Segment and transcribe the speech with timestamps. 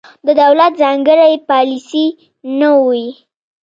[0.25, 2.05] د دولت ځانګړې پالیسي
[2.59, 3.07] نه وي.